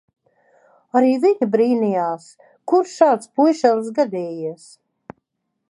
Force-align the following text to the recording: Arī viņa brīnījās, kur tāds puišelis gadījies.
Arī 0.99 1.11
viņa 1.25 1.47
brīnījās, 1.57 2.25
kur 2.73 2.89
tāds 2.95 3.31
puišelis 3.41 3.95
gadījies. 4.01 4.67